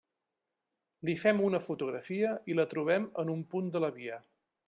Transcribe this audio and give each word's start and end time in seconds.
Li 1.09 1.13
fem 1.23 1.43
una 1.49 1.59
fotografia 1.65 2.33
i 2.53 2.57
la 2.61 2.67
trobem 2.73 3.07
en 3.25 3.33
un 3.37 3.47
punt 3.55 3.73
de 3.77 3.83
la 3.87 3.93
via. 4.01 4.19